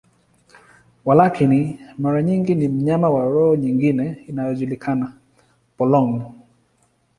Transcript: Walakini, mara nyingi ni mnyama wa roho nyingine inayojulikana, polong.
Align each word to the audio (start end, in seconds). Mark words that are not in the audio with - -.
Walakini, 1.05 1.79
mara 1.97 2.21
nyingi 2.23 2.55
ni 2.55 2.67
mnyama 2.67 3.09
wa 3.09 3.25
roho 3.25 3.55
nyingine 3.55 4.23
inayojulikana, 4.27 5.13
polong. 5.77 6.21